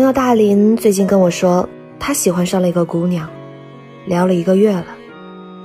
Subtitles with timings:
[0.00, 1.68] 朋友大林最近跟我说，
[1.98, 3.28] 他喜欢上了一个姑娘，
[4.06, 4.86] 聊了一个月了，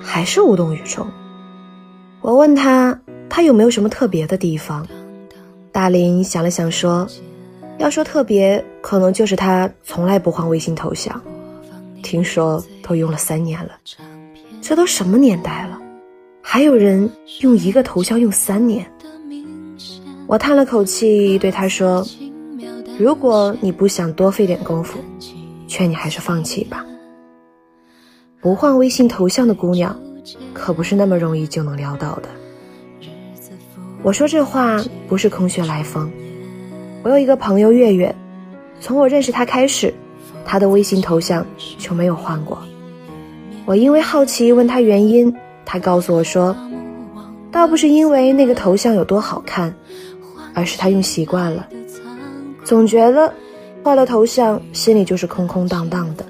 [0.01, 1.07] 还是无动于衷。
[2.19, 4.86] 我问他，他有没有什么特别的地方？
[5.71, 7.07] 大林想了想说，
[7.77, 11.21] 要说特别，可能就是他从来不换微信头像，
[12.04, 13.71] 听说都用了三年了。
[14.61, 15.79] 这都什么年代了，
[16.41, 18.86] 还有人用一个头像用三年？
[20.27, 22.05] 我叹了口气，对他说。
[22.97, 24.99] 如果你不想多费点功夫，
[25.67, 26.85] 劝你还是放弃吧。
[28.39, 29.99] 不换微信头像的姑娘，
[30.54, 32.30] 可不是那么容易就能撩到的。
[34.02, 36.09] 我说这话不是空穴来风。
[37.03, 38.16] 我有一个朋友月月，
[38.80, 39.93] 从我认识她开始，
[40.45, 41.45] 她的微信头像
[41.77, 42.57] 就没有换过。
[43.66, 45.35] 我因为好奇问她原因，
[45.66, 46.55] 她告诉我说，
[47.52, 49.75] 倒不是因为那个头像有多好看，
[50.53, 51.67] 而是她用习惯了。
[52.66, 53.31] 总觉得
[53.83, 56.25] 换了头像，心里就是空空荡荡的。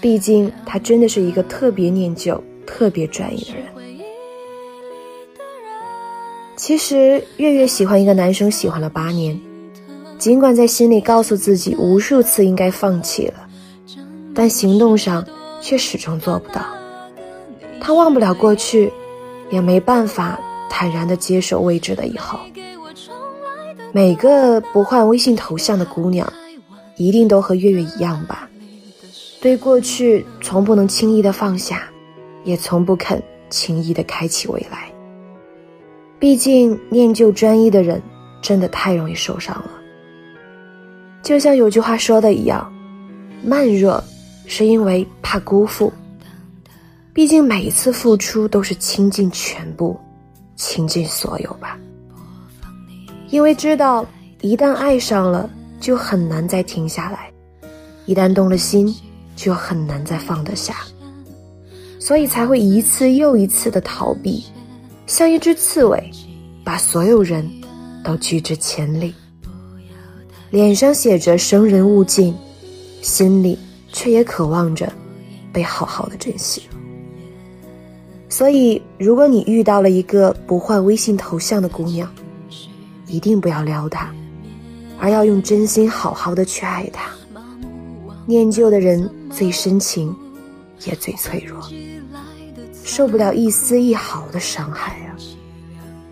[0.00, 3.64] 毕竟他真的是一个特别念旧、特别专一的人。
[6.56, 9.40] 其实月月喜欢一个男生，喜欢了八年，
[10.18, 13.34] 尽管在心里告诉自己无数次应该放弃了，
[14.34, 15.24] 但行动上
[15.60, 16.64] 却始终做不到。
[17.80, 18.92] 他忘不了过去，
[19.50, 22.40] 也没办法坦然地接受未知的以后。
[23.92, 26.30] 每个不换微信头像的姑娘，
[26.96, 28.48] 一定都和月月一样吧？
[29.40, 31.88] 对过去从不能轻易的放下，
[32.44, 34.92] 也从不肯轻易的开启未来。
[36.18, 38.02] 毕竟念旧专一的人，
[38.42, 39.70] 真的太容易受伤了。
[41.22, 42.70] 就像有句话说的一样，
[43.42, 44.02] 慢热
[44.46, 45.92] 是因为怕辜负。
[47.14, 49.98] 毕竟每一次付出都是倾尽全部，
[50.56, 51.78] 倾尽所有吧。
[53.30, 54.06] 因为知道，
[54.40, 57.30] 一旦爱上了，就很难再停下来；
[58.06, 58.94] 一旦动了心，
[59.36, 60.76] 就很难再放得下。
[62.00, 64.44] 所以才会一次又一次的逃避，
[65.06, 66.10] 像一只刺猬，
[66.64, 67.46] 把所有人
[68.02, 69.14] 都拒之千里。
[70.50, 72.34] 脸上写着“生人勿近”，
[73.02, 73.58] 心里
[73.92, 74.90] 却也渴望着
[75.52, 76.62] 被好好的珍惜。
[78.30, 82.10] 所以，如果你遇到了一个不换微信头像的姑娘，
[83.08, 84.12] 一定不要撩他，
[85.00, 87.10] 而要用真心好好的去爱他。
[88.26, 90.14] 念旧的人最深情，
[90.84, 91.66] 也最脆弱，
[92.84, 95.16] 受不了一丝一毫的伤害啊！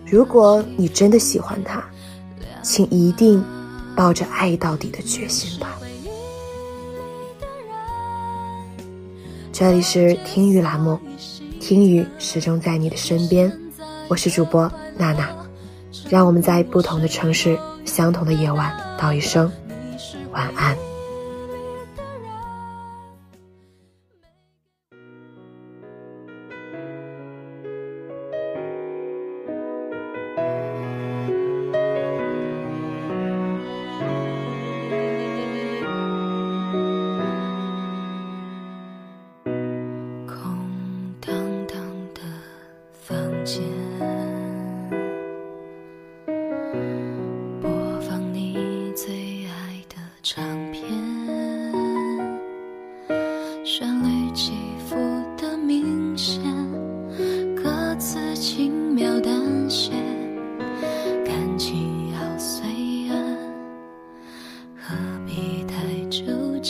[0.05, 1.83] 如果你真的喜欢他，
[2.63, 3.43] 请一定
[3.95, 5.77] 抱着爱到底的决心吧。
[9.53, 10.99] 这里是听雨栏目，
[11.59, 13.51] 听雨始终在你的身边，
[14.07, 15.46] 我是主播娜娜。
[16.09, 19.51] 让我们在不同的城市，相同的夜晚，道一声
[20.31, 20.86] 晚安。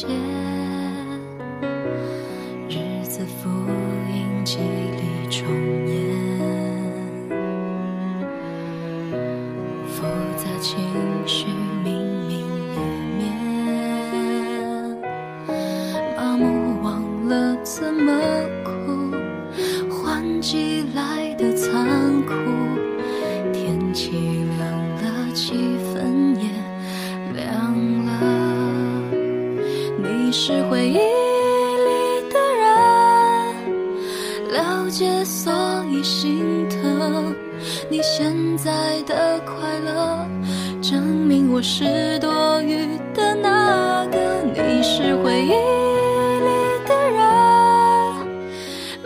[0.05, 0.36] 你
[41.57, 44.43] 我是多余的那个。
[44.53, 46.51] 你是回忆里
[46.85, 48.27] 的人，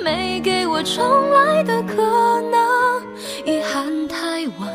[0.03, 1.95] 没给我重来的可
[2.51, 2.59] 能。
[3.45, 4.69] 遗憾太晚，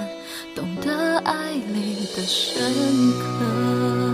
[0.55, 2.73] 懂得爱里的深
[3.21, 4.06] 刻。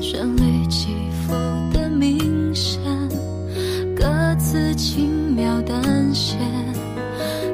[0.00, 1.32] 旋律起伏
[1.72, 2.80] 的明显
[3.96, 6.36] 歌词轻描淡写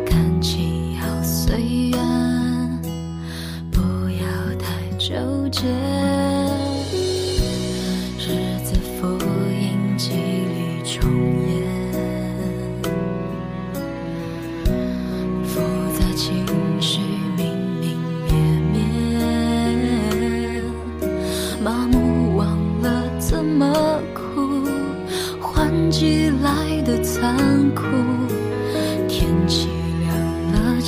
[0.04, 1.60] 感情要随
[1.90, 2.00] 缘
[3.70, 4.26] 不要
[4.58, 6.31] 太纠结。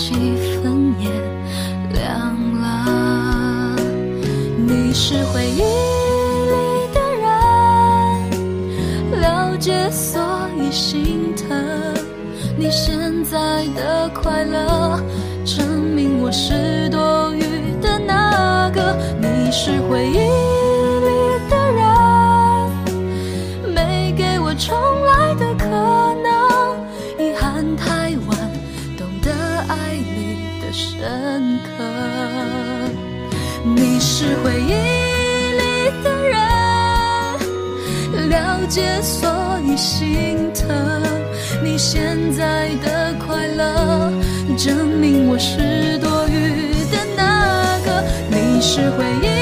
[0.05, 0.13] 气
[0.63, 1.09] 氛也
[1.95, 2.05] 凉
[2.61, 3.75] 了。
[4.59, 5.65] 你是回忆里
[6.93, 7.25] 的人，
[9.23, 10.21] 了解所
[10.61, 11.49] 以心疼。
[12.59, 15.01] 你现在的快乐，
[15.43, 15.67] 证
[15.97, 17.41] 明我是多余
[17.81, 18.95] 的那个。
[19.19, 20.29] 你是回忆
[34.17, 36.39] 是回忆里的人，
[38.31, 39.29] 了解所
[39.67, 41.03] 以心疼。
[41.65, 44.13] 你现在的快乐，
[44.57, 48.05] 证明我是多余的那个。
[48.31, 49.34] 你是回忆